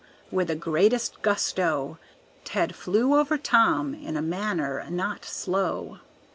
With 0.31 0.47
the 0.47 0.55
greatest 0.55 1.21
gusto, 1.21 1.99
Ted 2.43 2.73
flew 2.75 3.13
over 3.19 3.37
Tom 3.37 3.93
in 3.93 4.17
a 4.17 4.21
manner 4.23 4.83
not 4.89 5.23
slow. 5.23 5.99